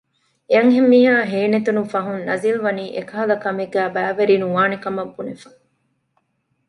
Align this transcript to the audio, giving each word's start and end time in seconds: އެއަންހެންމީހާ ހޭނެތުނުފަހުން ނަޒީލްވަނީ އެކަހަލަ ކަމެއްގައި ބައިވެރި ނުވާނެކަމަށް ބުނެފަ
އެއަންހެންމީހާ 0.49 1.13
ހޭނެތުނުފަހުން 1.31 2.21
ނަޒީލްވަނީ 2.27 2.83
އެކަހަލަ 2.95 3.35
ކަމެއްގައި 3.43 3.93
ބައިވެރި 3.95 4.35
ނުވާނެކަމަށް 4.43 5.13
ބުނެފަ 5.15 5.49